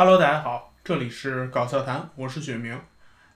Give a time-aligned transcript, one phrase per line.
[0.00, 2.80] Hello，大家好，这里是搞笑谈，我是雪明。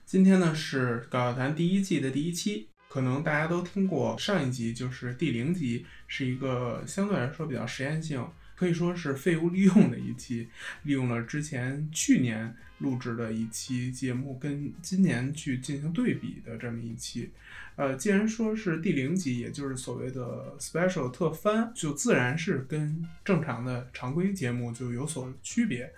[0.05, 8.25] 今天呢是搞笑谈第一季的第一期，可能大家都听过上一集，就是第零集，是一个相对来说比较实验性，
[8.55, 10.47] 可以说是废物利用的一期，
[10.83, 17.29] 利用了之前去年录制的一期节目，跟今年去进行对比的这么一期。
[17.75, 25.93] 呃，既然说是第零集，也就是所谓的 special 特番，就自然是跟正常的常规节目就有所区别。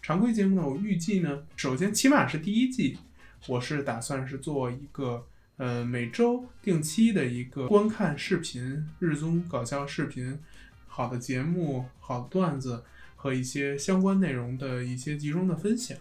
[0.00, 2.98] 常规节目呢，我预计呢，首先起码是第一季，
[3.46, 10.38] 我是打算是做一个呃每周定期的一个观看视频日综搞笑视频，
[10.86, 12.82] 好的节目、好的段子
[13.16, 15.98] 和一些相关内容的一些集中的分享，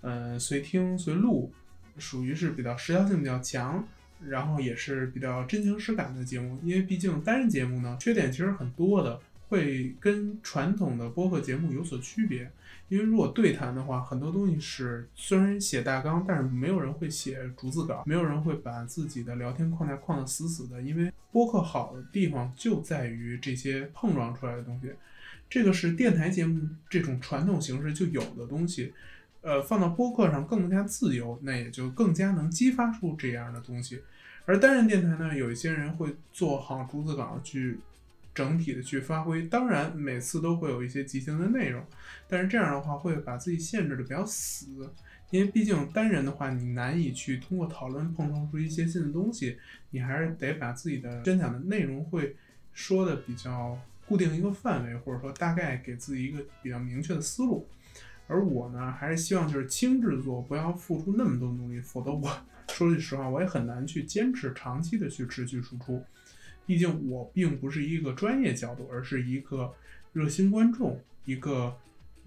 [0.00, 1.52] 呃随听随录，
[1.98, 3.86] 属于是比较时效性比较强，
[4.24, 12.50] 然后也是比较真情实感的节目，因为毕竟单人节目呢，缺点其实很多的，会跟传统的播客节目有所区别。
[12.88, 20.80] 因为如果对谈的话，很多东西是虽然写大纲，但是没有人会写逐字稿，没有人会把自己的聊天框架框得死死的。
[20.80, 24.92] 因为播客好的地方就在于这些碰撞出来的东西，
[25.50, 28.92] 这个是电台节目这种传统形式就有的东西，
[29.40, 34.00] 呃，放到播客上更加自由，那也就更加能激发出这样的东西。
[34.44, 37.80] 而单人电台呢，有一些人会做好逐字稿去。
[38.36, 41.82] 整体的去发挥，当然每次都会有一些即兴的内容，
[42.28, 44.92] 但是这样的话会把自己限制的比较死，
[45.30, 49.56] 因为毕竟单人的话，你难以去通过讨论碰撞出一些新的东西，
[49.88, 52.36] 你还是得把自己的宣讲的内容会
[52.74, 57.66] 说的比较固定一个范围，或者说大概给自己一个比较明确的思路。
[58.28, 66.04] 而我呢，还是希望就是轻制作，不要付出那么多努力，否则我 说句实话，我也很难去坚持长期的去持续输出。
[66.66, 69.72] 毕竟我并不是一个专业角度，而是一个
[70.12, 71.74] 热心观众，一个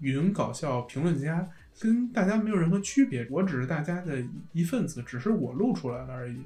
[0.00, 1.46] 云搞笑评论家，
[1.78, 3.26] 跟大家没有任何区别。
[3.30, 6.38] 我只是大家的一份子，只是我录出来了而已。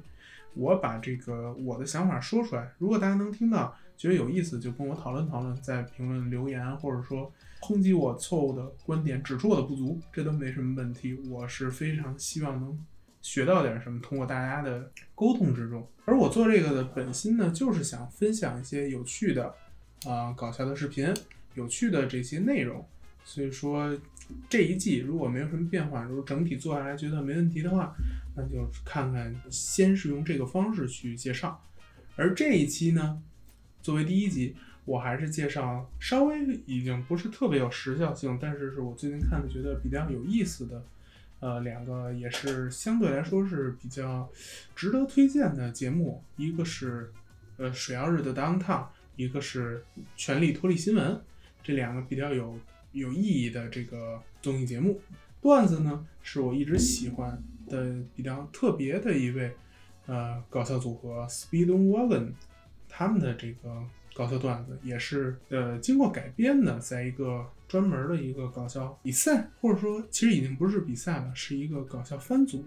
[0.55, 7.31] 我把这个我的想法说出来，如果大家能听到，觉得有意思，就跟我讨论讨论，在评论留言，或者说
[7.61, 11.13] 抨击我错误的观点，指出我的不足，这都没什么问题。
[11.29, 12.85] 我是非常希望能。
[13.25, 15.85] 学到点什么，通过大家的沟通之中。
[16.05, 19.51] 而我做这个的本心呢，就是想分享一些有趣的，
[20.05, 21.11] 啊，搞笑的视频，
[21.55, 22.87] 有趣的这些内容。
[23.23, 23.97] 所以说，
[24.47, 27.95] 这一季如果没有什么变化，如果整体做下来觉得没问题的话，
[28.35, 31.59] 那就看看先是用这个方式去介绍。
[32.15, 33.19] 而这一期呢，
[33.81, 34.55] 作为第一集，
[34.85, 40.85] 我还是介绍稍微已经不是特别有时效性，但是是我最近看的觉得比较有意思的。
[41.41, 44.27] 呃，两个也是相对来说是比较
[44.75, 47.11] 值得推荐的节目，一个是
[47.57, 48.85] 呃水曜日的 Downtown，
[49.15, 49.83] 一个是
[50.15, 51.21] 权力脱离新闻，
[51.61, 52.57] 这两个比较有
[52.93, 54.99] 有意义的这个综艺节目。
[55.41, 59.53] 段子呢，是我一直喜欢的比较特别的一位
[60.07, 62.31] 呃搞笑组合 Speedwagon，
[62.89, 67.45] 他们的这个搞笑段子也是呃经过改编的，在一个。
[67.67, 72.63] 专门的一个搞笑比赛，或者说其实已经不是比赛了，是一个搞笑番组，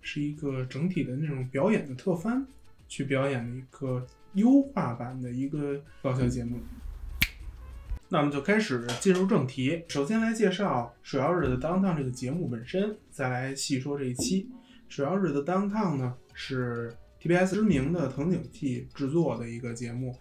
[0.00, 2.44] 是一个整体的那种表演的特番，
[2.88, 4.04] 去表演的一个
[4.34, 6.58] 优化版的一个搞笑节目。
[8.08, 14.44] 那我们就开始进入正题，首先来介绍《水曜日的 Downtown》这个节目本身，再来细说这一期
[14.88, 20.16] 《水曜日的 Downtown》呢，是 TBS 知名的藤井纪制作的一个节目，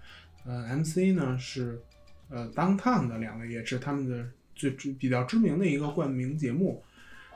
[0.45, 1.81] 呃，MC 呢是。
[2.30, 6.84] 呃，Downtown 的两位也是他们的最比较知名的一个冠名节目。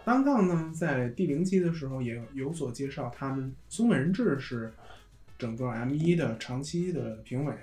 [0.06, 4.74] Downtown 呢，在第零期的时候也有所介绍，他们松本人志是
[5.38, 7.54] 整个 M 一的长期的评委，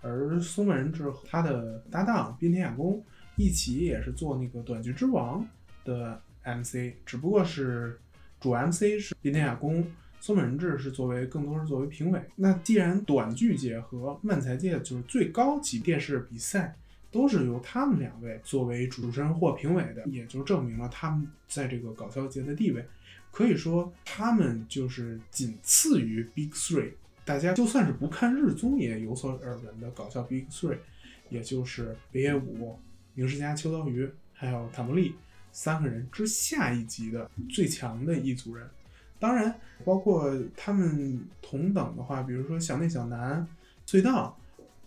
[0.00, 3.02] 而松本人志和他的搭档滨田雅功
[3.36, 5.44] 一起也是做那个短剧之王
[5.84, 7.98] 的 MC，只不过是
[8.38, 9.84] 主 MC 是滨田雅功。
[10.20, 12.22] 松本人志是作为更多是作为评委。
[12.36, 16.76] 那既然短剧界和漫才界就是最高级电视比赛
[17.10, 22.84] 都是由他们两位作为主持人或评委的，也就证明了他们在这个搞笑界的地位。
[23.32, 26.92] 可以说，他们就是仅次于 Big Three。
[27.24, 30.78] 大家就算是不看日综也有所耳闻的搞笑 Big Three，
[31.28, 32.78] 也就是北野武、
[33.14, 35.14] 明石家、秋刀鱼还有塔木利
[35.52, 38.68] 三个人之下一级的最强的一组人。
[39.20, 43.46] 当然，包括他们同等的话，比如说小内小南、
[43.86, 44.36] 隧道，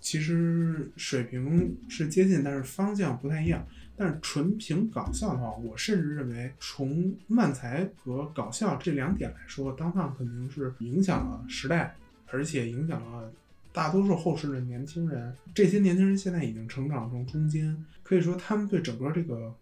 [0.02, 3.66] 其实水平是接近，但是方向不太一样。
[3.96, 11.96] 但是纯凭搞笑的话，我甚至认为从漫才和搞笑这两点来说，当当肯定是影响了时代，
[12.32, 13.32] 而且影响了
[13.72, 15.32] 大多数后世的年轻人。
[15.54, 19.54] 这些年轻人现在已经成长中中间，可以说他们对整个这个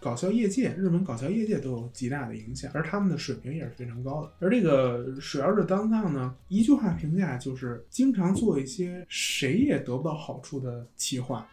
[0.00, 4.32] 搞笑业界，日本搞笑业界都有极大的影响，而他们的水平也是非常高的。
[4.38, 11.48] 而这个水曜日当当呢，一句话评价就是经常做一些谁也得不到好处的企划。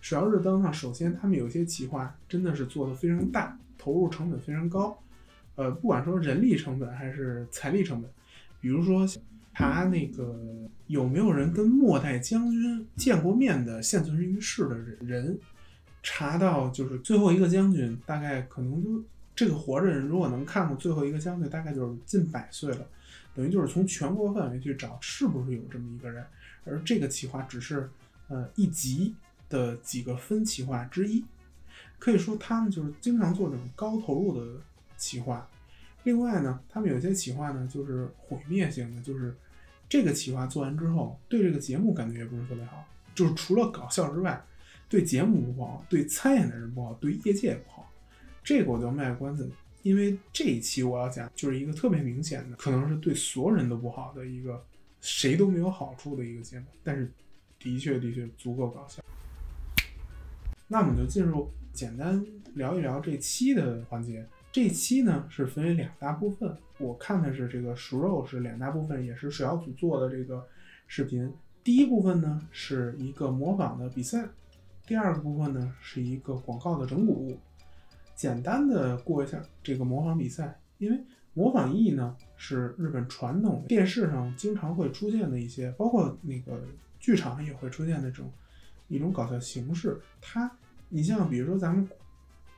[0.00, 4.98] 水曜日当当，首先他们有些企划真的是做的非常大，投入成本非常高，
[5.56, 8.10] 呃，不管说人力成本还是财力成本，
[8.62, 9.06] 比如说
[9.54, 10.34] 查那个
[10.86, 15.38] 有没有人跟末代将军见过面的现存于世的人。
[16.02, 19.04] 查到就是最后一个将军，大概可能就
[19.36, 22.86] 这个活着人，如果能看过最后一个将军，大概就是近百岁了，
[23.34, 26.24] 等于就是从全国范围去找是不是有这么一个人，
[26.64, 27.90] 而这个企划只是
[28.28, 29.14] 呃一集
[29.48, 31.22] 的几个分企划之一，
[31.98, 34.60] 可以说他们就是经常做这种高投入的
[34.96, 35.46] 企划。
[36.04, 39.34] 另外呢，他们有些企划呢就是毁灭性的，就是
[39.86, 44.42] 这个企划做完之后，对这个节目感觉也不是特别好，就是除了搞笑之外。
[44.90, 47.88] 对节目不好，对参演的人不好，对业界也不好，
[48.42, 49.48] 这个我就卖个关子，
[49.84, 54.60] 因为这一期我要讲就是一个特别明显的，可能是对所有人都不好的一个，
[55.00, 57.08] 谁都没有好处的一个节目，但是
[57.60, 59.00] 的确的确足够搞笑。
[60.66, 64.26] 那我们就进入简单聊一聊这期的环节。
[64.50, 70.44] 这期呢是分为两大部分，我看的是这个熟肉是两大部分，也是水小组做的这个
[70.88, 71.32] 视频。
[71.62, 74.28] 第一部分呢是一个模仿的比赛。
[74.90, 77.36] 第二个部分呢是一个广告的整蛊，
[78.16, 81.00] 简单的过一下这个模仿比赛，因为
[81.32, 86.60] 模仿艺呢是日本传统电视上经常会出现的一些，包括那个
[86.98, 88.32] 剧场也会出现的这种
[88.88, 89.96] 一种搞笑形式。
[90.20, 90.50] 它，
[90.88, 91.88] 你像比如说咱们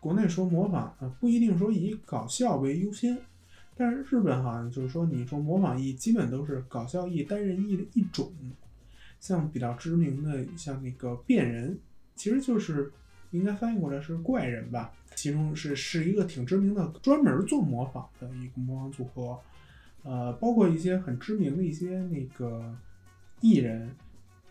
[0.00, 3.18] 国内说模仿啊，不一定说以搞笑为优先，
[3.76, 8.32] 但是日本好像就是说你说模仿艺基本都是搞笑艺单人艺的一种，
[9.20, 11.78] 像比较知名的像那个变人。
[12.14, 12.92] 其实就是
[13.30, 19.38] 应该翻译过来是怪人吧，其中是是一个挺知名的专门做模仿的一个模仿组合，
[20.02, 22.74] 呃，包括一些很知名的一些那个
[23.40, 23.94] 艺人，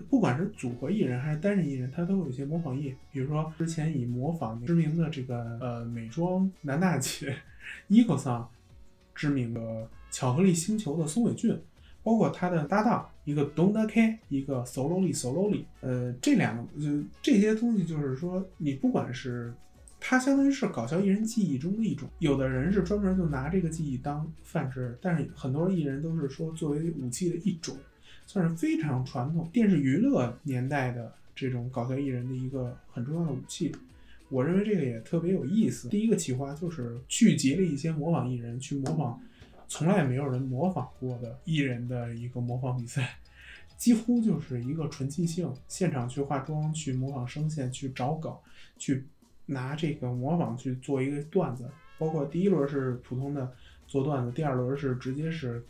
[0.10, 7.36] 不管是组合艺人还是单人艺人，他都有一些模仿艺，比如说之前以模仿知名的这个呃美妆男大姐
[7.88, 8.50] 伊可桑
[9.16, 11.60] 知名的巧克力星球的松尾俊。
[12.04, 19.54] 包括他的搭档，一个 Donda K，一个 Sololi Sololi，呃，这两个就这些东西，就是说你不管是，
[20.00, 27.78] 它相当于是搞笑艺人记忆中的一种，有的人是专门就拿这个记忆当饭吃，但是很多艺人都是说作为武器的一种，
[28.26, 33.72] 算是非常传统电视娱乐年代的这种搞笑艺人的一个很重要的武器。
[34.30, 35.90] 我认为这个也特别有意思。
[35.90, 39.22] 第一个企划就是聚集了一些模仿艺人去模仿。
[39.72, 43.18] 从来没有人模仿过的艺人的一个模仿比赛，
[43.78, 48.36] 几乎就是一个纯即兴，现场去化妆、去模仿声线、去找梗、
[48.78, 49.06] 去
[49.46, 51.70] 拿这个模仿去做一个段子。
[51.98, 53.50] 包括第一轮是普通的
[53.88, 55.66] 做段子，第二轮是直接是。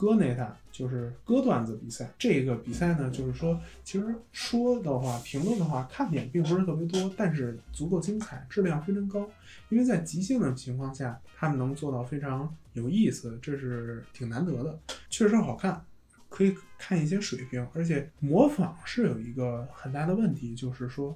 [0.00, 9.28] 歌那塔就是歌段子比赛，这个比赛呢，就是说，其实说的话，评论的话，看点并不是特别多，但是足够精彩，质量非常高。
[9.68, 14.78] 因为在即兴的情况下，他们能做到非常有意思，这是挺难得的，
[15.10, 15.84] 确实好看，
[16.30, 17.68] 可以看一些水平。
[17.74, 21.14] 而且模仿是有一个很大的问题，就是说。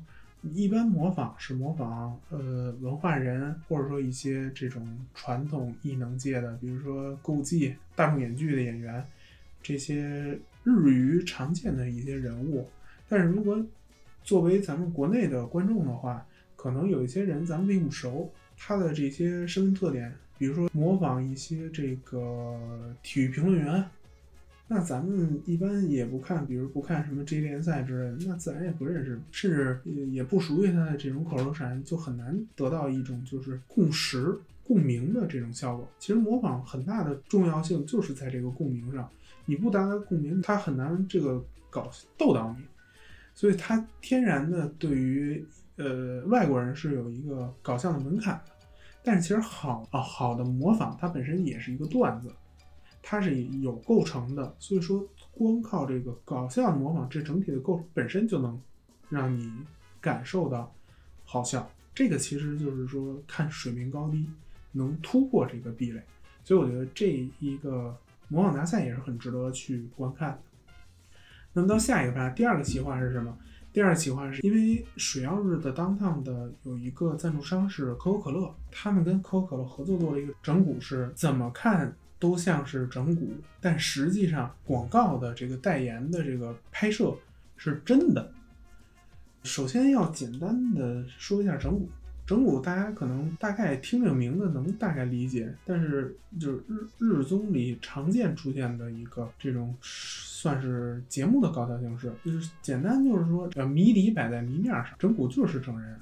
[0.53, 9.03] 一般模仿是模仿呃文化人，或者说一些这种传统艺能界的，比如说歌舞伎、大众演剧的演员，
[9.63, 12.69] 这些日语常见的一些人物。
[13.09, 13.65] 但是如果
[14.23, 22.59] 作为咱们国内的观众的话，可能有一些人咱们并不熟，他的这些身份特点，比如说模仿一些这个
[23.03, 23.85] 体育评论员。
[24.67, 35.87] 那咱们一般也不看，比如不看什么 J 联赛之类的，那自然也不认识，甚至也也不熟悉他的这种口头禅，就很难得到一种就是共识、共鸣的这种效果。
[35.99, 39.07] 其实模仿很大的重要性就是在这个共鸣上，
[39.45, 42.65] 你不达到共鸣，他很难这个搞逗到你，
[43.35, 45.45] 所以他天然的对于
[45.77, 48.53] 呃外国人是有一个搞笑的门槛的。
[49.03, 52.33] 但是其实好啊好的模仿，它本身也是一个段子。
[53.07, 58.59] 它是有构成的，所以说光靠这个搞笑的模仿，这整体的构本身就能
[59.11, 59.53] 让你
[60.01, 60.75] 感受到
[61.23, 61.71] 好笑。
[61.95, 64.27] 这个其实就是说看水平高低，
[64.73, 66.03] 能突破这个壁垒。
[66.43, 67.95] 所以我觉得这一个
[68.29, 70.39] 模仿大赛也是很值得去观看的。
[71.53, 73.37] 那么到下一个盘，第二个企划是什么？
[73.73, 81.95] 第二个企划是因为水曜日的当趟的有一个赞助商是可口可乐，他们跟可口可乐合作做了一个整蛊，是怎么看？
[82.19, 83.29] 都像是整蛊，
[83.61, 87.15] 但实际上广告的这个代言的这个拍摄
[87.57, 88.33] 是真的。
[89.43, 91.83] 首先要简单的说一下整蛊，
[92.27, 106.01] 整蛊大家可能大概听这个名字能大概理解，但是就是日日综里常见出现的一个这种算是节目的搞笑形式，就是简单就是说，呃，谜底摆在谜面上，整蛊就是整人，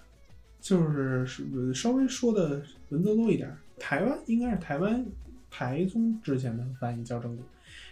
[0.60, 3.52] 就是是稍微说的文字多一点。
[3.80, 5.04] 台湾应该是台湾
[5.52, 7.40] 台综之前的翻译叫整蛊，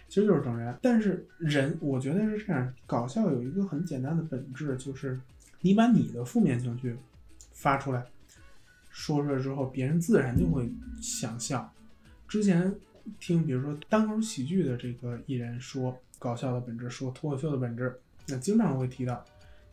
[0.09, 0.75] 其实就是整人。
[0.81, 5.19] 但是人，我觉得是这样，搞笑有一个很简单的本质，就是
[5.61, 6.97] 你把你的负面情绪
[7.53, 8.03] 发出来。
[8.89, 11.71] 说出来之后，别人自然就会想笑。
[12.27, 12.73] 之前
[13.19, 17.95] 听，比如说单口喜剧的这个艺人说搞笑的本质，说脱口秀的本质，
[18.27, 19.23] 那经常会提到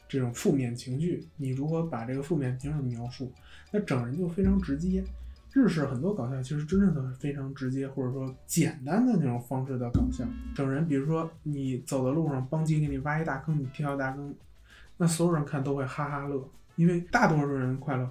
[0.07, 1.27] 这种负面情绪。
[1.37, 3.33] 你如何把这个负面情绪描述？
[3.73, 5.03] 那整人就非常直接。
[5.53, 10.25] 日式很多搞笑其实真正的非常直接，或者说简单的那种方式的搞笑。
[10.55, 14.35] 整人，比如说你走在路上，邦吉给你挖一大坑，你跳大坑，
[14.97, 18.09] 那所有人看都会哈哈乐，因为大多数人快乐。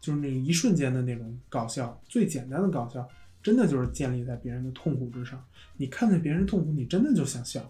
[0.00, 3.08] 就是那一瞬间的那种搞笑，最简单的搞笑，
[3.40, 5.40] 真的就是建立在别人的痛苦之上。
[5.76, 7.62] 你看见别人痛苦，你真的就想笑。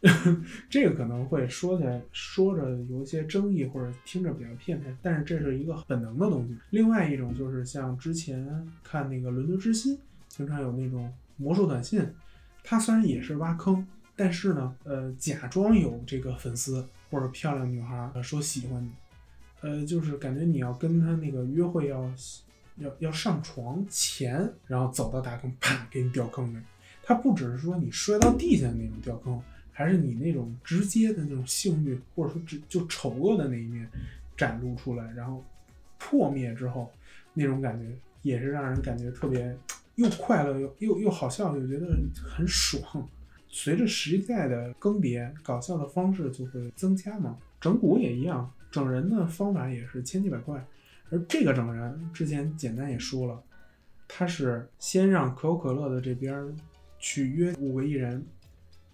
[0.70, 6.56] 这个可能会说起来说着有一些争议，或者听着比较片面，但是这是一个本能的东西。
[6.70, 9.96] 另外一种就是像之前看那个《伦敦之心》，
[10.28, 12.06] 经常有那种魔术短信，
[12.62, 18.90] 它虽然也是挖坑，但是呢，呃，假装有这个粉丝或者漂亮女孩说喜欢你。
[19.62, 22.12] 呃，就是感觉你要跟他那个约会要
[22.76, 26.58] 要要上床前，然后走到大坑，啪给你掉坑里。
[27.02, 29.40] 他不只是说你摔到地下的那种掉坑，
[29.78, 33.86] 还是你那种直接的那种性欲或者说只就丑恶的那一面
[34.34, 35.44] 展露出来，然后
[35.98, 36.90] 破灭之后
[37.34, 39.54] 那种感觉也是让人感觉特别
[39.96, 43.06] 又快乐又又又好笑，又觉得很爽。
[43.50, 48.50] 随着时代的更迭，搞笑的方式就会增加嘛，整蛊也一样。
[48.70, 50.66] 整人的方法也是千奇百怪，
[51.10, 53.42] 而这个整人之前简单也说了，
[54.08, 56.56] 他是先让可口可乐的这边
[56.98, 58.26] 去约五个艺人，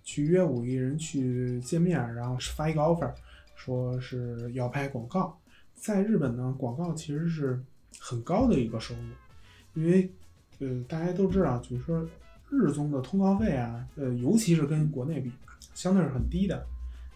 [0.02, 3.12] 去约五亿人去见面，然后发一个 offer，
[3.54, 5.38] 说是要拍广告。
[5.74, 7.60] 在日本呢，广告其实是
[7.98, 10.10] 很高的一个收入，因为
[10.58, 12.08] 呃大家都知道，就是说
[12.50, 15.30] 日综的通告费啊，呃尤其是跟国内比，
[15.74, 16.66] 相对是很低的。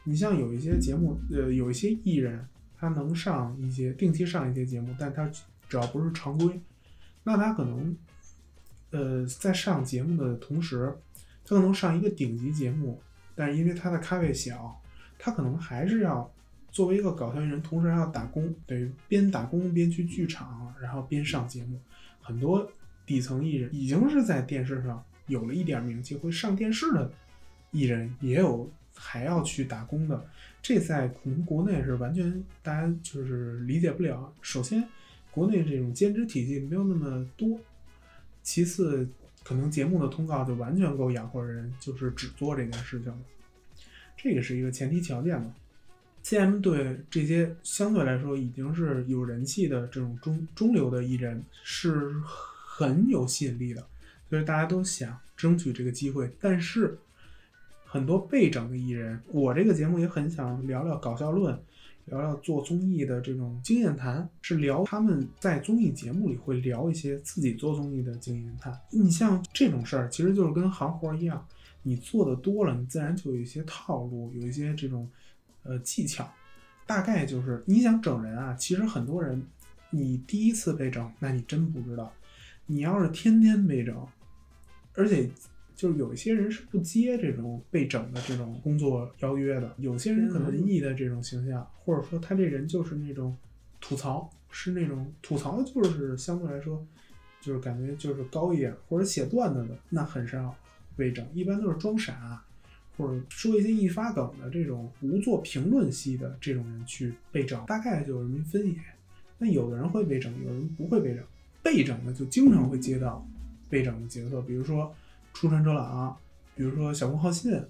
[0.04, 2.46] 你像有一些节目，呃有一些艺人。
[2.78, 5.26] 他能上一些定期上一些节目，但他
[5.66, 6.60] 只要不是常规，
[7.24, 7.96] 那他可能，
[8.90, 10.94] 呃，在上节目的同时，
[11.46, 13.00] 他可能上一个顶级节目，
[13.34, 14.78] 但是因为他的咖位小，
[15.18, 16.30] 他可能还是要
[16.70, 21.80] 作为一个搞笑艺人，同时还要打工，等于边打工边去剧场，然后边上节目。
[22.20, 22.70] 很多
[23.06, 27.10] 底层艺人已经是在电视上有了一点名气，会上电视的
[27.70, 28.70] 艺人也有。
[28.98, 30.26] 还要去打工的，
[30.62, 34.32] 这在可能国内是完全大家就是理解不了。
[34.40, 34.82] 首先，
[35.30, 37.58] 国内这种兼职体系没有那么多；
[38.42, 39.06] 其次，
[39.46, 43.18] 可能节目的通告就完全够养活人，就是只做这件事情了。
[44.16, 45.54] 这也是一个前提条件嘛。
[46.24, 53.86] CM 对这些相对来说已经是有人气的这种中中流的艺人是很有吸引力的，
[54.28, 56.98] 所以大家都想争取这个机会，但是。
[57.88, 61.58] 很多被整的艺人，我这个节目也很想聊聊搞笑论，
[62.06, 68.76] 聊聊做综艺的这种经验谈，是聊他们在综艺节目里会聊一些自己做综艺的经验谈。
[68.90, 71.46] 你像这种事儿，其实就是跟行活一样，
[71.82, 75.08] 你做的多了，你自然就有一些套路，有一些这种
[75.64, 76.28] 呃技巧。
[76.86, 79.42] 大概就是你想整人啊，其实很多人，
[79.90, 82.12] 你第一次被整，那你真不知道。
[82.66, 83.94] 你要是天天被整，
[84.94, 85.28] 而且。
[85.76, 93.36] 就是有一些人是不接这种被整的这种工作邀约的，有些人可能文艺的这种形象，或者说他这人就是那种
[93.78, 96.82] 吐槽，是那种吐槽，就是相对来说，
[97.42, 100.56] 就是感觉就是高一点，或者写段子的，那很少
[100.96, 102.42] 被整，一般都是装傻，
[102.96, 108.74] 或者说一些易发梗的这种无做评论系的这种人去被整，大概就这么分野。
[109.36, 111.22] 那有的人会被整，有人不会被整，
[111.62, 113.28] 被整的就经常会接到
[113.68, 114.90] 被整的角色，比如说。
[115.38, 116.16] 出山哲朗，
[116.54, 117.62] 比如说小宫浩信，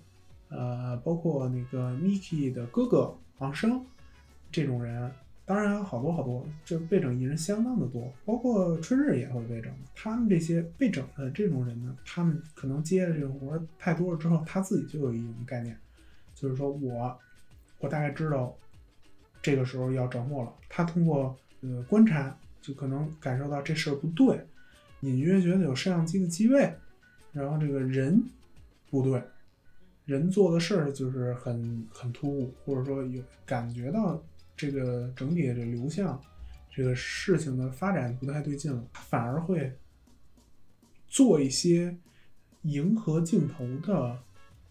[0.51, 3.85] 呃，包括那个 Miki 的哥哥王生，
[4.53, 5.11] 这种人，
[5.45, 9.73] 当然有好多好多，这被整艺人相当的多，包括春日也会被整。
[9.97, 15.77] 他们这些被整的这种人呢，他们可能接的这个活太多了之后，他自己就有一种概念，
[16.37, 17.19] 就是说我，
[17.81, 18.57] 我大概知道
[19.43, 20.53] 这个时候要着墨了。
[20.69, 24.47] 他通过呃观察，就可能感受到这事儿不对，
[25.01, 26.73] 隐约觉得有摄像机的机位。
[27.37, 28.23] 然后这个人
[28.89, 29.23] 不对，
[30.07, 34.19] 人做的事儿就是很很突兀，或者说有感觉到
[34.57, 36.19] 这个整体的流向，
[36.75, 39.71] 这个事情的发展不太对劲了，反而会
[41.07, 41.95] 做一些
[42.63, 44.19] 迎合镜头的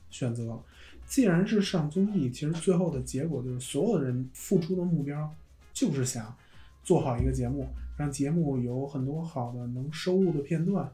[0.09, 0.59] 选择。
[1.05, 5.31] 既然是上综艺，其实最后的结果就是所有的人付出的目标
[5.71, 6.35] 就是想
[6.83, 10.91] 做好一个节目，让节目有很多好的能收录的片段。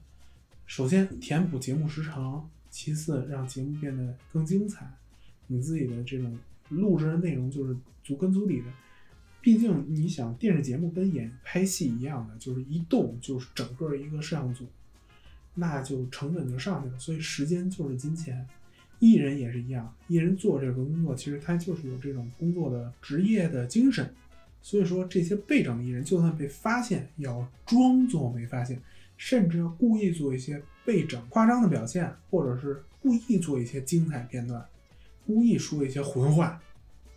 [0.72, 4.90] 首先填补节目时长，其次让节目变得更精彩。
[5.48, 7.75] 你自己的这种录制的内容就是
[8.06, 8.68] 足跟足底的。
[9.42, 14.66] 毕竟你想，电视节目跟演拍戏一样的，就是一动就是整个一个摄像组，
[15.56, 16.98] 那就成本就上去了。
[16.98, 18.48] 所以时间就是金钱。
[19.00, 24.10] 艺人也是一样，艺人做这个工作，其实他就是有这种工作的职业的精神。
[24.62, 28.82] 所以说，这些被整的艺人，就算被发现，也要装作没发现，
[29.22, 34.66] 甚至要故意做一些被整夸张的表现，或者是故意做一些精彩片段，
[35.28, 36.60] 故意说一些混话。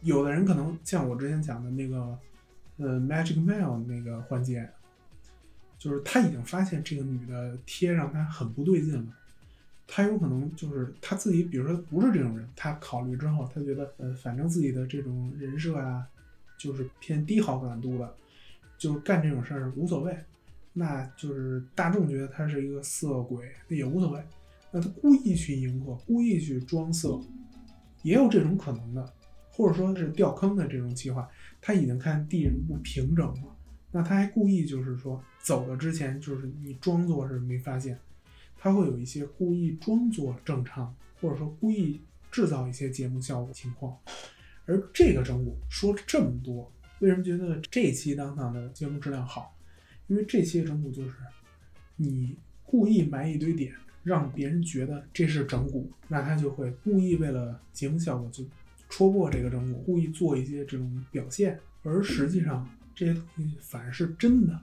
[0.02, 2.18] 有的人可能像我之前讲的那个，
[2.76, 4.68] 呃，Magic Mail 那个环节，
[5.78, 9.06] 就是他已经发现这个女的贴让他很不对劲了。
[9.86, 16.06] 他有可能就是他自己，比如说不是这种人，他考虑之后，他觉得，呃，反正自己的这种人设啊，
[16.58, 18.14] 就是偏低好感度的，
[18.76, 20.14] 就干这种事儿无所谓。
[20.76, 24.20] 那就是大众觉得他是一个色鬼，那也无所谓。
[24.72, 27.20] 那他故意去迎合，故意去装色，
[28.02, 29.12] 也有这种可能的，
[29.50, 31.30] 或者说是掉坑的这种计划。
[31.62, 33.56] 他已经看地不平整了，
[33.92, 37.96] 那他还故意就是说走的之前，就是你装作是没发现。
[38.58, 42.00] 他会有一些故意装作正常，或者说故意
[42.32, 43.96] 制造一些节目效果情况。
[44.66, 49.54] 而这个整蛊说了这么多，为什么觉得这期当当的节目质量好？
[50.06, 51.10] 因为这期整蛊就是
[51.96, 58.44] 你故意埋一堆点，让别人觉得这是整蛊，那他就会故意为了节目效果就
[58.88, 61.58] 戳破这个整蛊，故意做一些这种表现。
[61.82, 64.60] 而实际上这些东西反而是真的。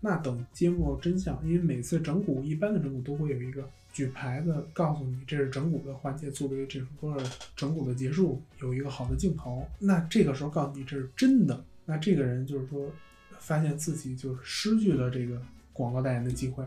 [0.00, 7.16] 那等揭幕真相，因为每次整蛊一般的整蛊都会有一个举牌子告诉你这是整蛊的环节，作为整个
[7.56, 9.66] 整蛊的结束，有一个好的镜头。
[9.78, 12.90] 那这个时候告诉你这是真的，那这个人就是说
[13.38, 15.40] 发现自己就是失去了这个
[15.72, 16.64] 广告代言的机会。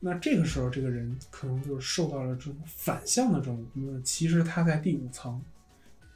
[0.00, 3.64] 那这个时候这个人可能就是受到了这种反向的整蛊。
[3.74, 5.40] 那其实他在第五层，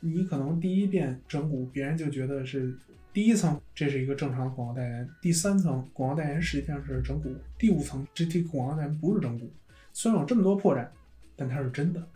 [0.00, 2.76] 你可能第一遍整蛊，别人就觉得是。
[3.10, 9.48] 第一层，这是一个正常的广告代言；第三层，广告代言实际上是整蛊；第五层，这这广告代言不是整蛊。
[9.92, 10.86] 虽然有这么多破绽，
[11.34, 12.06] 但它是真的。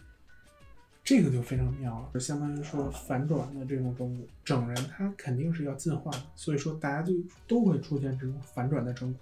[1.05, 7.13] 这个就非常妙了，就相当于说反转的这种整蛊，整人他肯定是要进化的，所以说大家就
[7.49, 9.17] 都会出现这种反转的整蛊。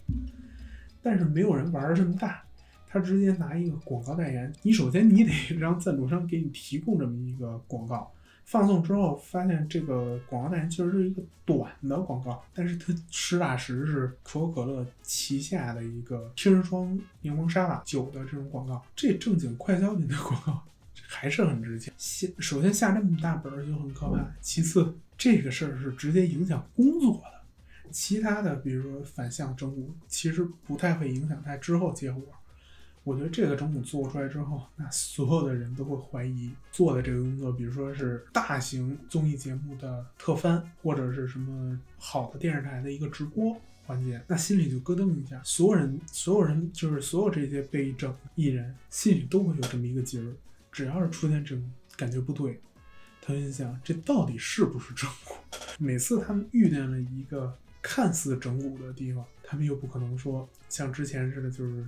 [1.03, 2.43] 但是没有人玩这么大，
[2.87, 8.13] 他直接拿一个广告代言，你首先你得让赞助商给你提供这么一个广告。
[8.45, 20.63] 放送之后发现这个广告代言其实是一个短的广告，但是它实打实是可口可乐旗下的一个天人霜柠檬沙拉酒的这种广告，这正经快消品的广告
[21.11, 21.93] 还是很值钱。
[21.99, 32.23] 先首先下这么大本儿就很可怕，其次这个事儿是直接影响工作的，其他的比如说反向整蛊，其实不太会影响他之后结果。
[33.03, 45.41] 我觉得这个整蛊做出来之后，那所有的人都会怀疑做的这个工作，比如说是大型综艺节目的特番，或者是什么好的电视台的一个直播环节，那心里就咯噔一下。
[45.43, 50.37] 所有人，所有人就是所有这些被整艺人，心里都会有这么一个劲儿。
[50.81, 52.59] 只要是出现这种感觉不对，
[53.21, 55.35] 他就想这到底是不是整蛊？
[55.79, 61.85] 每次他们遇见了一个看似整蛊的地方，他们又不可能说像之前似的，就是。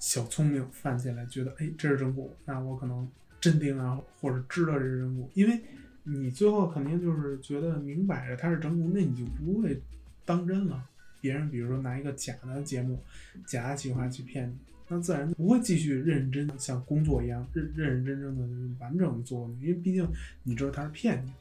[0.00, 5.58] 小聪明犯起来，觉得哎，这是整蛊，那我可能镇定啊，或者知道这是整蛊，因为
[6.02, 9.80] 你最后肯定就是觉得明摆着他是整蛊，那你就不会
[10.26, 10.84] 当真了。
[11.22, 13.02] 别人比如说拿一个假的节目、
[13.46, 20.08] 假的计划去骗你，那自然不会继续认认真像工作一样认认认真真的完整的做，因为毕竟
[20.42, 21.32] 你知道他是骗你。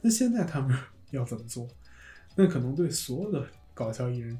[0.00, 0.76] 那现在他们
[1.10, 1.68] 要怎么做？
[2.34, 4.38] 那可能对所有的搞笑艺人。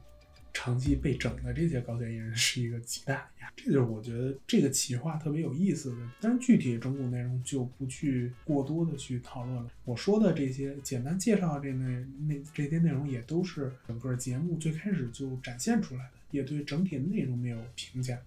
[0.59, 5.97] 长期被整的这些搞笑艺人是一个极大的压力，这就是我觉得这个企划特别有意思的。
[6.19, 9.71] 但是具体整蛊内容就不去过多的去讨论了。
[9.85, 18.19] 我说的这些简单介绍这内那这些内容也都是整个节目最开始就展现出来的，也对整体内容没有评价。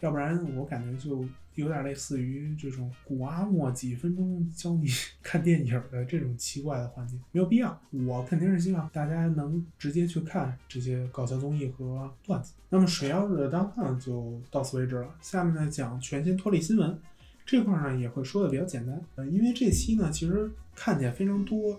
[0.00, 4.86] 要不然我感觉就有点类似于这种古阿莫几分钟教你
[5.22, 7.78] 看电影的这种奇怪的环节，没有必要。
[8.06, 12.54] 我肯定是希望大家能直接去看这些搞笑综艺和段子。
[12.70, 15.14] 那么水曜日的当当就到此为止了。
[15.20, 16.98] 下面呢讲全新脱力新闻
[17.44, 21.78] 这块呢也会说的比较简单，呃，因为这期呢其实看见非常多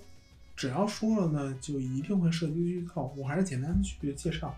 [0.55, 3.11] 只要说了呢，就一定会涉及剧透。
[3.17, 4.55] 我还是简单去介绍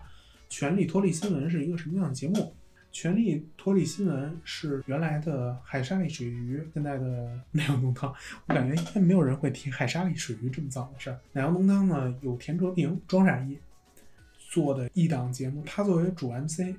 [0.54, 2.34] 《权力脱离新闻》是一个什么样的节目。
[2.94, 8.14] 《权力脱离新闻》是原来的海沙利水鱼，现在的奶油浓汤。
[8.46, 11.18] 我感觉应该没有人会提海沙利水鱼这么早的事儿。
[11.32, 13.58] 奶油浓汤呢，有田哲平、庄傻一
[14.48, 16.76] 做的一档节目，他作为主 MC。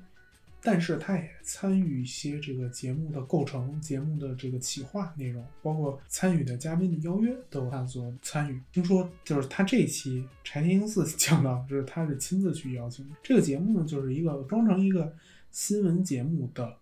[0.62, 8.60] 但是他也参与一些这个节目的构成、节目的这个企划内容，包括参与的嘉宾的邀约都有他所参与。
[8.72, 15.14] 听说就是他这一期柴田英四讲到，就是他是亲自去邀请这个节目呢，就是一个装成一个
[15.50, 16.76] 新闻节目的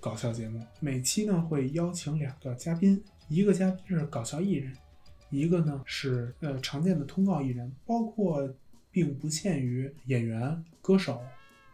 [0.00, 0.60] 搞笑节目。
[0.80, 4.76] 每期呢会邀请两个嘉宾，一个嘉宾是搞笑艺人，
[5.30, 8.48] 一个呢是呃常见的通告艺人，包括
[8.90, 11.22] 并不限于演员、歌手。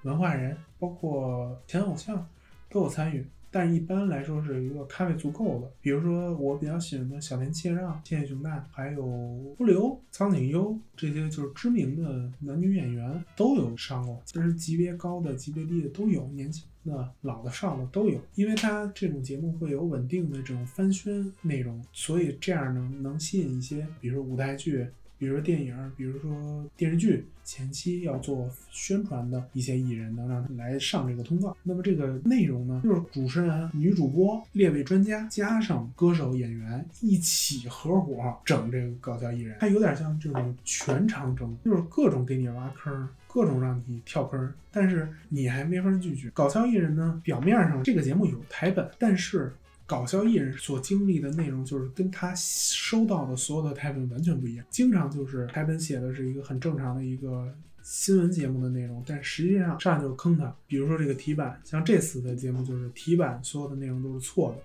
[0.03, 2.27] 文化人包括前偶像
[2.71, 5.71] 都有参与，但一般来说是一个咖位足够的。
[5.81, 18.21] 比如说我比较喜欢的小田切让、千叶雄大，还有不流、苍井优这些就是知名的男女演员都有上过，其实级别高的、级别低的都有，年轻的、老的、少的都有。
[18.35, 24.87] 因为它这种节目会有稳定的这种翻宣内容，所以这样呢能吸引一些，比如说舞台剧。
[25.21, 31.55] 比如电影，比如说电视剧，前期要做宣传的一些艺人，能让他来上这个通告。
[31.63, 39.59] 那么这个内容呢，就是主持人、女主播、列位专家，加上歌手、演员一起合伙整这个搞笑艺人。
[39.61, 46.31] 它有点像这种全场整，就是各种给你挖坑，各种让你跳坑，但是你还没法拒绝。
[46.31, 49.53] 搞笑艺人呢，表面上这个节目有台本，但是。
[49.91, 54.65] 搞笑艺人所经历的内容，就是跟他收到的所有的台本完全不一样。
[54.71, 60.55] 经常就是台本写的是一个很正常的一个新闻节目的内容，但实际上上来就是坑他。
[60.69, 64.63] 比如说这个题板，像这次的节目就是题板所有的内容都是错的，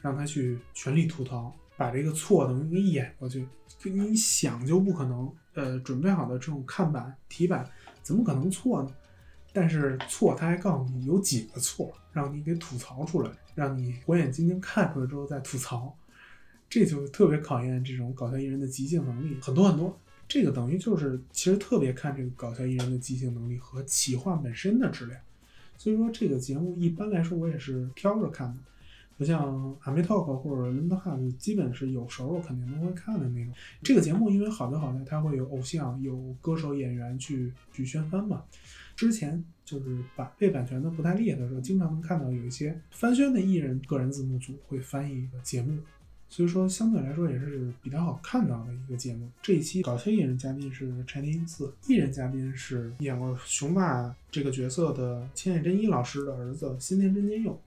[0.00, 3.46] 让他去全力吐槽，把这个错的给演过去。
[3.82, 7.68] 你想就不可能，呃，准备好的这种看板题板
[8.02, 8.90] 怎么可能错呢？
[9.52, 13.30] 但是错他还告诉你有几个错，让你给吐槽出来。
[13.54, 15.94] 让你火眼金睛看出来之后再吐槽，
[16.70, 19.94] 这就特别考验这种搞笑艺人的即兴能力，很多很多。
[20.26, 25.20] 这个等于就是其实特别看这个搞笑艺人的即兴能力和企划本身的质量。
[25.76, 28.54] 所以说这个节目一般来说我也是挑着看的，
[29.18, 33.52] 不像阿 m Talk 或者 Limbo House，基本是有时候肯定都会看的那种。
[33.82, 38.42] 这个节目因为好就好在它会有偶像、有歌手、演员去去宣翻嘛。
[38.94, 45.78] 之前就是版被版权的不太厉害的时候，经常能看到有一些翻宣的艺人个人字幕组会翻译一个节目，
[46.28, 49.30] 所以说相对来说也是比较好看到的一个节目。
[49.40, 57.60] 这一期搞笑艺人嘉宾是柴田英四，艺人嘉宾是演过雄霸这个角色的千叶真一老师的儿子新田真剑佑。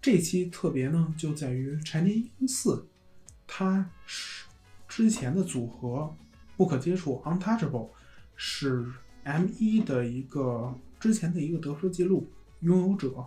[0.00, 2.86] 这期特别呢就在于柴田英四，
[3.46, 4.46] 他是
[4.88, 6.14] 之前的组合
[6.56, 7.90] 不可接触 Untouchable
[8.34, 8.84] 是。
[9.24, 12.26] M 一的一个之前的一个得分记录
[12.60, 13.24] 拥有者，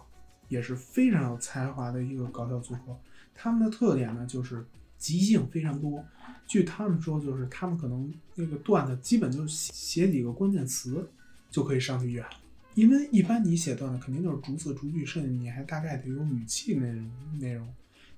[0.50, 2.98] 也是非常有才华的一个搞笑组合。
[3.34, 4.66] 他们的特点呢，就是
[4.98, 6.04] 即兴非常多。
[6.48, 11.10] 据他们说，就是他们可能那个段子基本就写几个关键词
[11.50, 12.24] 就可以上去演。
[12.76, 17.68] 因为一般你写段子肯定就是逐字逐句，甚至你还大概得用语气那种内容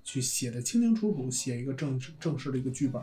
[0.04, 3.00] 去写的清清楚楚，写一个正正式的一个剧本。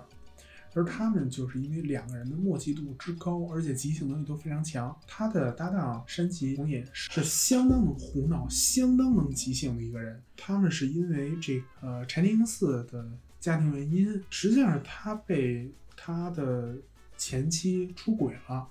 [0.75, 4.95] 而他们就是因为两个人的默契度之高，而且即兴能力都非常强。
[5.07, 10.21] 他的搭档山崎弘也是相当能胡闹、相当能即兴的一个人。
[10.37, 13.09] 他们是因为这呃柴田英四的
[13.39, 16.77] 家庭原因，实际上他被他的
[17.17, 18.69] 前妻出轨了，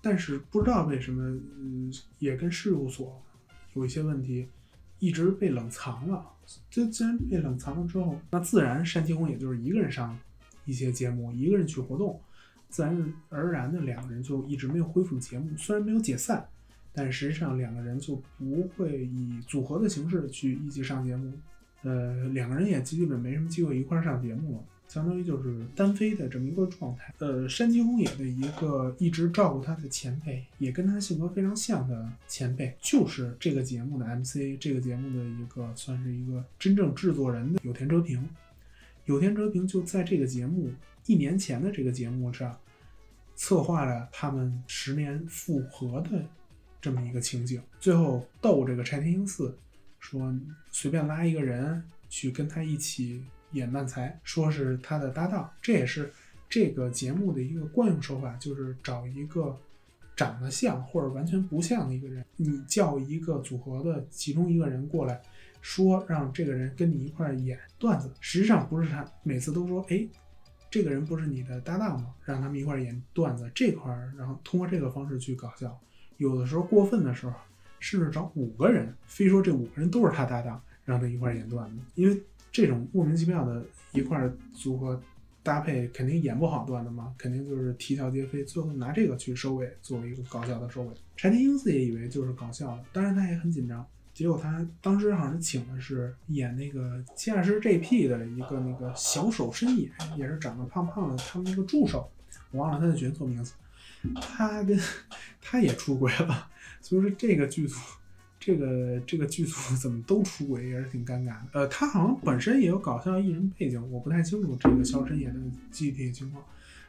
[0.00, 1.22] 但是不知道为什么，
[1.58, 3.22] 嗯，也跟事务所
[3.74, 4.48] 有一些问题，
[4.98, 6.30] 一直被冷藏了。
[6.70, 10.18] 这既然被冷藏了之后，那自然山崎弘也就是一个人上。
[10.64, 12.20] 一些节目一个人去活动，
[12.68, 15.48] 自然而然的两个人就一直没有恢复节目。
[15.56, 16.46] 虽然没有解散，
[16.92, 21.32] 但实际上两个人就不会以组合的形式去一起上节目。
[21.82, 27.12] 呃，两个人也基本没什么机会一块上节目了，相当于就是单飞的这么一个状态。
[27.18, 38.26] 呃，山崎宏也的一个一直照顾他的前辈，也跟他性格非常像的前辈，就是这个节目的 MC，这个节目的一个算是一个真正制作人的有田哲平。
[39.06, 40.72] 有田哲平就在这个节目
[41.06, 42.58] 一年前的这个节目上，
[43.36, 46.24] 策划了他们十年复合的
[46.80, 49.56] 这么一个情景，最后逗这个柴田英四，
[49.98, 50.34] 说
[50.70, 56.10] 随便拉一个人去跟他一起演漫才，说是他的搭档，这也是
[56.48, 59.58] 这个节目的一个惯用手法，就是找一个
[60.16, 65.20] 长得像或者完全不像的一个人，你叫一个组合的其中一个人过来。
[65.64, 70.06] 说让这个人跟你一块演段子，实际上不是他每次都说，哎，
[70.70, 72.14] 这个人不是你的搭档吗？
[72.22, 75.80] 让他们一块演段子这块，然后通过这个方式去搞笑。
[76.18, 77.32] 有的时候过分的时候，
[77.80, 81.78] 甚至找五个人，非说这五个人都是他搭档，让他一块演段子。
[81.94, 82.22] 因为
[82.52, 85.02] 这种莫名其妙的一块组合
[85.42, 88.44] 搭配，肯定演不好段子嘛，肯定就是啼笑皆非。
[88.44, 90.94] 最后拿这个去收尾，作为一个搞笑的收尾。
[91.16, 93.86] 柴田英子也以为就是搞笑的，当然他也很紧张。
[94.14, 102.08] 结果他当时好像请的是演那个《七二师 J.P.》的一个那个小手伸野，也是长得胖胖的，他们那个助手，
[102.52, 103.52] 我忘了他的角色名字。
[104.20, 104.78] 他跟
[105.42, 106.48] 他也出轨了，
[106.80, 107.76] 所以说这个剧组，
[108.38, 111.46] 这个这个剧组怎么都出轨也是挺尴尬的。
[111.52, 115.34] 呃，他好像本身也有搞笑艺人背景，我不太清楚这个小伸野的
[115.72, 116.44] 具体情况。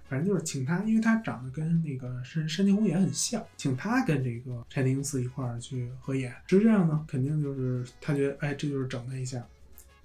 [0.07, 6.33] 反正就是请他，因为他长得跟那个山山田宏也很像，请他跟这个柴田英次一块儿去合演。
[6.47, 9.43] 实际上呢，肯定就是他觉得，哎，这就是整他一下。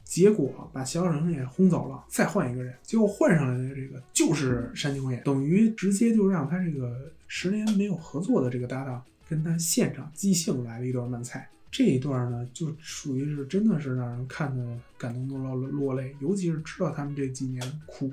[0.03, 11.49] 结果把小人也轰走了，再换一个人，结果换上来的这个就是山田宏也，等于直接就让他这个十年没有合作的这个搭档跟他现场即兴来了一段慢菜。
[11.71, 18.13] 这一段呢，就属于是真的是让人看的感动落落泪，尤其是知道他们这几年苦。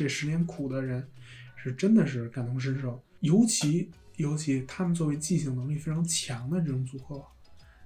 [0.00, 1.06] 这十年苦的人，
[1.56, 7.22] 是真的是感同身受，尤其尤其他们作为记性能力非常强的这种组合，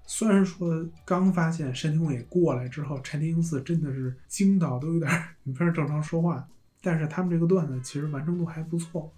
[0.06, 5.10] 虽然说刚发现山田也过来之后，柴田英嗣真的是惊到都有点
[5.42, 6.48] 没法正常说话，
[6.80, 9.12] 但是他们这个段子其实完成度还不错，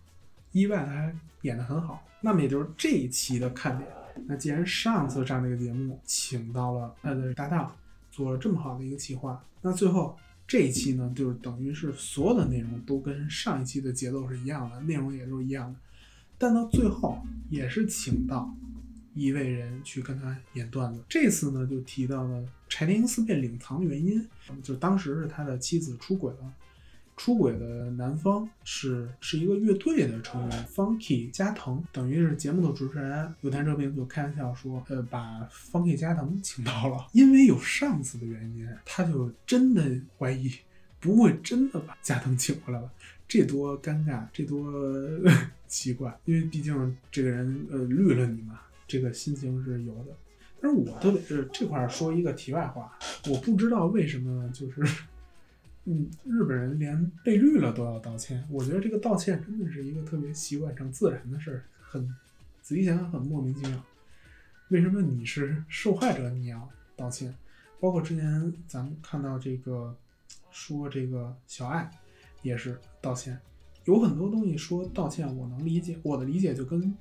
[0.53, 2.03] 意外的还演得很好。
[2.23, 3.87] 那么也就是这一期的看点。
[4.27, 7.77] 那既然上次上这个节目请到了他的搭档，
[8.11, 10.17] 做了这么好的一个企划，那最后。
[10.47, 15.79] 这一期呢，就是等于是所有的内容都跟上一期的节奏是一样的，内容也都是一样的，
[16.39, 18.55] 但到最后也是请到
[19.15, 21.03] 一位人去跟他演段子。
[21.09, 24.25] 这次呢，就提到了柴田英嗣被隐藏的原因，
[24.63, 26.53] 就当时是他的妻子出轨了。
[27.16, 39.83] 出轨的男方是是一个乐队的成员，Funky 加藤，等于是节目的主持人有谈这病就开玩笑说，呃，把 Funky 加藤请到了，因为有上司的原因，他就真的
[40.18, 40.52] 怀疑
[41.00, 42.90] 不会真的把加藤请过来了，
[43.26, 44.70] 这多尴尬，这多
[45.66, 50.14] 奇怪，因为毕竟这个人呃绿了你嘛，这个心情是有的。
[50.61, 52.92] 但是我特别是这块说一个题外话，
[53.31, 54.85] 我不知道为什么就是。
[55.88, 62.12] 嗯，日本人连被绿了都要道歉，我觉得这个道歉真的是一个特别习惯成自然的事儿，很
[62.61, 63.81] 仔细想想很莫名其妙。
[64.70, 67.33] 为什么你是受害者你要道歉？
[67.79, 69.96] 包括之前咱们看到这个
[70.51, 71.88] 说这个小爱
[72.42, 73.38] 也是道歉，
[73.85, 76.92] 有很多东西说道歉我能理解，我的理解就跟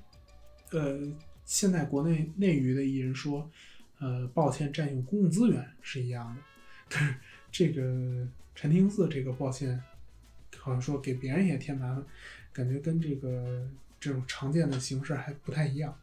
[0.70, 1.00] 呃
[1.44, 3.50] 现在国内内娱的艺人说
[3.98, 6.42] 呃抱歉占用公共资源是一样的，
[6.88, 7.16] 但是
[7.52, 8.28] 这个。
[8.56, 9.80] 陈廷赐这个抱歉，
[10.58, 12.04] 好像说给别人也添麻烦，
[12.54, 13.68] 感觉跟这个
[14.00, 15.94] 这种常见的形式还不太一样，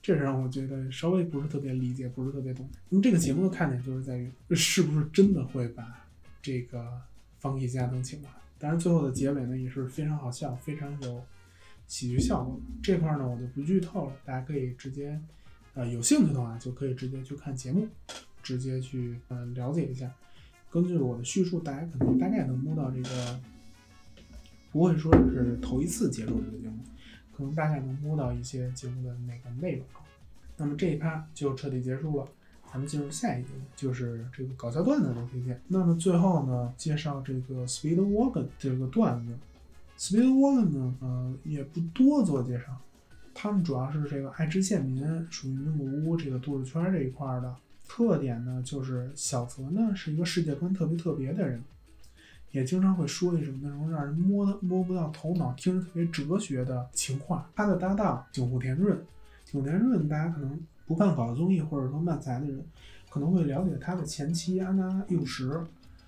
[0.00, 2.68] 这让我觉得稍微不是特别理解，不是特别懂。
[2.88, 6.06] 那么这个节目的看点就是在于，是不是真的会把
[6.40, 7.02] 这个
[7.40, 8.30] 方一家能请来？
[8.58, 11.22] 当然，最后的结尾呢也是非常好笑，非常有
[11.86, 12.60] 喜剧效果。
[12.82, 15.20] 这块呢我就不剧透了，大家可以直接，
[15.74, 17.88] 呃，有兴趣的话就可以直接去看节目，
[18.42, 20.12] 直接去呃了解一下。
[20.70, 23.40] 根据我的叙述，大家可能大概能摸到这个，
[24.70, 26.76] 不会说是头一次接触这个节目，
[27.34, 29.86] 可能大概能摸到一些节目的那个内容。
[30.58, 32.28] 那么这一趴就彻底结束了，
[32.70, 35.58] 咱们进入下一节，就是这个搞笑段子的推荐。
[35.68, 39.34] 那么最后呢，介绍这个 Speedwagon 这个段子。
[39.96, 42.76] Speedwagon 呢，呃，也不多做介绍，
[43.32, 47.56] 他们主要是这个爱知县民，属于名古屋这个都市圈这一块的。
[47.88, 51.60] 特点呢，就是小泽呢是一个世界观特别特别的人，
[52.52, 57.50] 也经常会说一种那种让人摸摸不到头脑、听着特别哲学的情话。
[57.56, 58.96] 他的搭档井户田润，
[59.44, 62.62] 井户田润大家可能不看搞笑综艺或者说漫才的人，
[63.10, 65.60] 可能会了解他的前妻安娜幼时，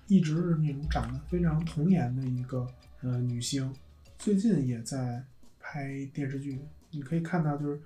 [0.07, 2.65] 一直是那种长得非常童颜的一个
[3.01, 3.73] 呃女星，
[4.17, 5.25] 最近也在
[5.59, 7.81] 拍电视剧，你可以看到就是。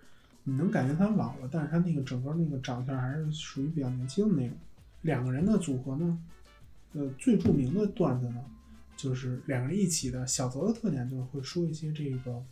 [0.48, 4.56] 你能感觉他老了，但是他那个整个那个长相还是属于比较年轻的那种。
[5.02, 6.20] 两个人的组合呢，
[6.94, 8.44] 呃，最著名的段子呢，
[8.96, 10.26] 就是两个人一起的。
[10.28, 12.44] 小泽的特点就是会说一些这个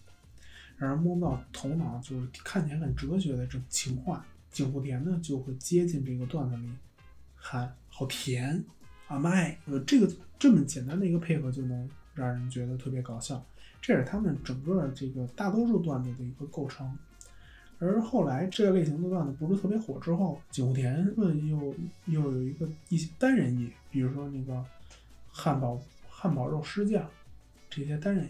[0.78, 4.26] 让人摸不到头脑，就是看起来很哲学的这种情话。
[4.52, 6.70] 井户田呢就会接近这个段子里
[7.36, 8.64] 喊“好甜
[9.08, 13.44] 啊麦”，呃，这个这么简单的一个配合就能让人觉得特别搞笑。
[13.82, 16.96] 这是他们整个这个大多数段子的一个构成。
[17.84, 24.64] 而后来这个类型的段子不是特别火之后，井户田润又又有一个一些单人艺，比如说那个
[25.30, 25.78] 汉堡
[26.10, 27.10] 汉堡肉师酱
[27.70, 28.30] 这些单人，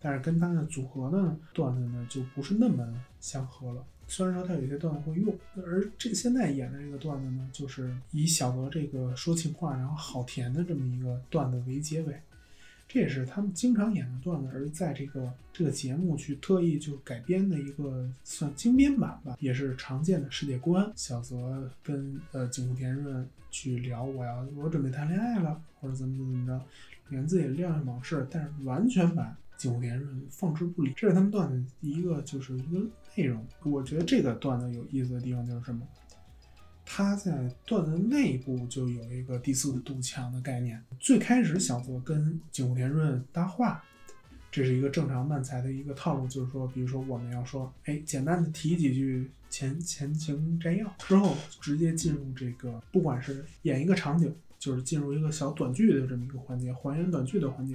[0.00, 2.86] 但是跟他的组合呢段子呢就不是那么
[3.20, 3.82] 相合了。
[4.08, 12.14] 虽然说他有些段子会用，而这现在演的这个段子呢，就是以小泽这个说情话然后好甜的这么一个段子为结尾。
[12.96, 20.90] 这也是他们经常演的段子，而在这个这个节目去特意就改编的一个算精编版吧，也是常见的世界观。
[20.96, 26.64] 小泽跟呃井户田润去聊，我要我准备谈恋爱了，或者怎么怎么着，
[27.10, 30.90] 连自己恋爱往事，但是完全把井户田润放之不理。
[30.96, 32.80] 这是他们段子一个就是一个
[33.14, 33.46] 内容。
[33.62, 35.86] 我觉得这个段子有意思的地方就是什么？
[36.88, 40.80] 他在段子内部就有一个第四堵墙的概念。
[41.00, 43.82] 最开始想做跟井户田润搭话，
[44.52, 57.74] 这是一个正常漫才的一个套路，就是说，比如说我们要说，哎，简单的提几句前前情摘要之后，直接进入这个，不管是演一个场景，就是进入一个小短剧的这么一个环节，还原短剧的环节。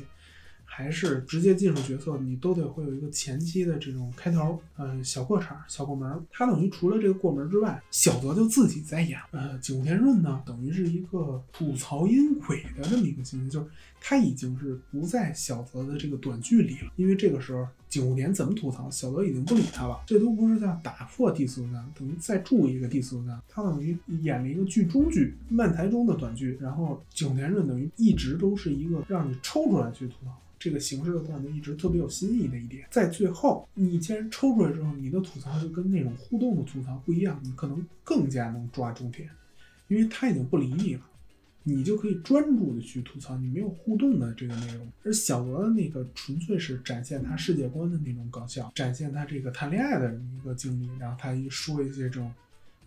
[0.73, 6.25] 还是直接进入角色，你都得会有一个前期的这种开头，嗯，小过场、小过门。
[6.31, 9.19] 他等于除了这个过门之外，小泽就自己在演。
[9.31, 13.65] 呃，井田润呢，等于是一个吐槽音轨的这么一个形象，就是
[13.99, 16.91] 他已经是不在小泽的这个短剧里了。
[16.95, 20.01] 因为这个时候井田怎么吐槽，小泽已经不理他了。
[20.07, 23.41] 这都不是在打破第四关，等于再注一个第四关。
[23.49, 30.31] 他等于演了一个剧中剧，漫才中的短剧，然后井田润等于一直都是一个让你抽出来去吐槽。
[30.61, 39.27] 这个形式的段子一直特别有新意的一点，在最后，你既然抽出来之后，你的吐槽就跟那种互动的吐槽不一样，你可能更加能抓重点，
[39.87, 41.01] 因为他已经不理你了，
[41.63, 44.87] 你就可以专注的去吐槽，你没有互动的这个内容。
[45.03, 52.31] 而小泽的那个纯粹是展现他世界观的那种搞笑，展现他这个谈恋爱的一个经历，然后他一说一些这种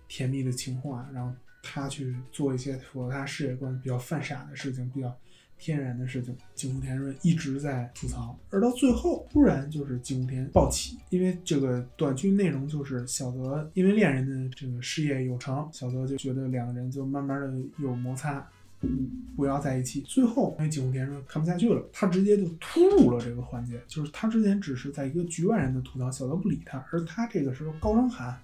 [0.06, 5.12] 甜蜜的情话，然后他去做一些符合他世界观比较犯傻的事情，比较。
[5.58, 18.46] 天然的事情，井户田润一直在吐槽，而到最后突然就是井户田暴起，因为这个短剧内容就是小泽因为恋人的这个事业有成，小泽就觉得两个人就慢慢的有摩擦，
[18.82, 20.02] 嗯，不要在一起。
[20.02, 28.36] 最后因为井户田润看不下去了，他直接就突入了这个环节，就是他之前只是在一个局外人的吐槽，小泽不理他，而他这个时候高声喊，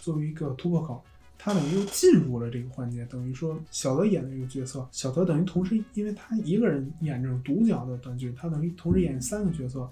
[0.00, 1.04] 作为一个突破口。
[1.44, 9.90] 他等于又进入了这个环节，等于说小泽演的这个角色，小泽等于同时，因为他一个人演这种独角的短剧，他等于同时演三个角色，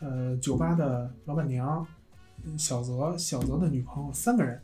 [0.00, 1.86] 呃，酒吧的老板娘，
[2.58, 4.60] 小泽，小泽的女朋友，三个人，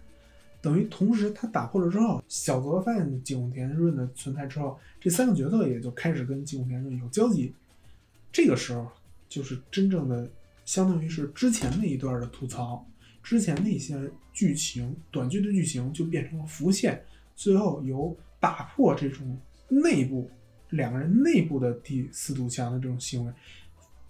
[0.60, 7.54] 等于同时他打破了之后，小泽发现井田润的存在之后，这三个角色也就开始跟井田润有交集，
[8.32, 8.90] 这个时候
[9.28, 10.28] 就是真正的
[10.64, 12.84] 相当于是之前那一段的吐槽。
[13.26, 19.36] 之前那些剧情短剧的剧情就变成了浮现，最后由打破这种
[19.68, 20.30] 内部
[20.70, 23.32] 两个人内部的第四堵墙的这种行为，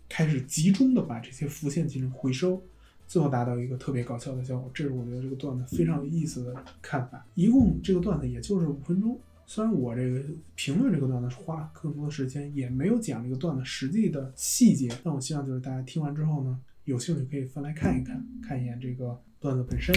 [0.07, 2.62] 开始集中的把这些浮现进行回收，
[3.09, 4.70] 最后达到一个特别搞笑的效果。
[4.74, 7.26] 这是我觉得这个段子非常有意思的看法。
[7.35, 10.22] 一共这个段子也就是五分钟，虽然我这个
[10.57, 16.61] 评论这个段子花更多的时间，也没有讲这个段子实际的细节，但我希望就是大家听完之后呢。
[16.87, 19.92] 有兴趣可以翻来看一看，看一眼这个段子本身。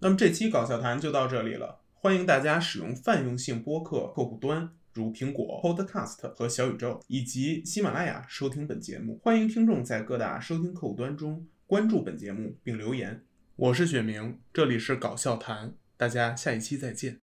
[0.00, 9.18] 那么这期搞笑谈就到这里了，欢迎大家使用泛用性播客客户端，如苹果 Podcast 和小宇宙以及喜马拉雅收听本节目。
[9.22, 13.24] 欢迎听众在各大收听客户端中关注本节目并留言。
[13.56, 17.29] 我是雪明，这里是搞笑谈，大家下一期再见。